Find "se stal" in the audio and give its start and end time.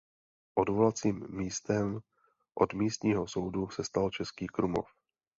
3.69-4.09